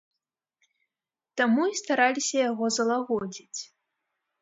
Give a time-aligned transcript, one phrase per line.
[1.43, 3.59] Таму і стараліся яго залагодзіць.